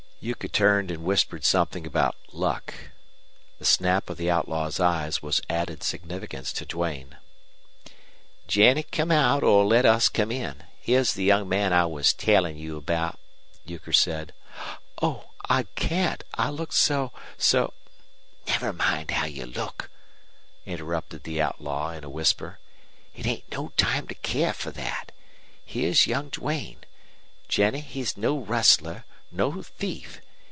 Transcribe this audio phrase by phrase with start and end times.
[0.23, 2.75] Euchre turned and whispered something about luck.
[3.57, 7.17] The snap of the outlaw's eyes was added significance to Duane.
[8.47, 10.61] "Jennie, come out or let us come in.
[10.79, 13.17] Here's the young man I was tellin' you about,"
[13.65, 14.31] Euchre said.
[15.01, 16.23] "Oh, I can't!
[16.35, 17.73] I look so so"
[18.47, 19.89] "Never mind how you look,"
[20.67, 22.59] interrupted the outlaw, in a whisper.
[23.15, 25.13] "It ain't no time to care fer thet.
[25.65, 26.81] Here's young Duane.
[27.47, 30.19] Jennie, he's no rustler, no thief.